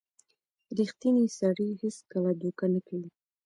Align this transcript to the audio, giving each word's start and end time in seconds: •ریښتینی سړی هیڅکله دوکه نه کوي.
•ریښتینی 0.77 1.25
سړی 1.39 1.69
هیڅکله 1.83 2.29
دوکه 2.41 2.65
نه 2.73 2.79
کوي. 2.87 3.09